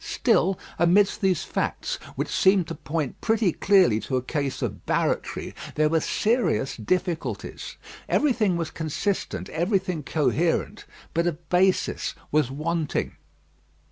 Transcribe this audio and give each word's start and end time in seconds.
Still, 0.03 0.57
amidst 0.79 1.21
these 1.21 1.43
facts, 1.43 1.97
which 2.15 2.27
seemed 2.29 2.67
to 2.69 2.73
point 2.73 3.21
pretty 3.21 3.51
clearly 3.53 3.99
to 3.99 4.15
a 4.15 4.23
case 4.23 4.63
of 4.63 4.83
barratry, 4.87 5.53
there 5.75 5.89
were 5.89 5.99
serious 5.99 6.75
difficulties. 6.75 7.77
Everything 8.09 8.57
was 8.57 8.71
consistent; 8.71 9.47
everything 9.49 10.01
coherent; 10.01 10.85
but 11.13 11.27
a 11.27 11.33
basis 11.33 12.15
was 12.31 12.49
wanting. 12.49 13.15